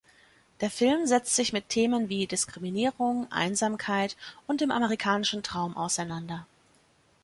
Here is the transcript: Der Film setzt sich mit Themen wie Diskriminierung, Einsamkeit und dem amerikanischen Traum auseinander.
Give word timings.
Der 0.61 0.71
Film 0.71 1.05
setzt 1.05 1.35
sich 1.35 1.53
mit 1.53 1.69
Themen 1.69 2.09
wie 2.09 2.25
Diskriminierung, 2.25 3.31
Einsamkeit 3.31 4.17
und 4.47 4.59
dem 4.59 4.71
amerikanischen 4.71 5.43
Traum 5.43 5.77
auseinander. 5.77 6.47